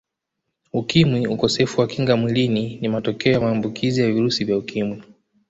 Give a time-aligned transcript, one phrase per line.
[0.73, 5.03] Ukimwi Ukosefu wa Kinga Mwilini ni matokea ya maambukizi ya virusi vya Ukimwi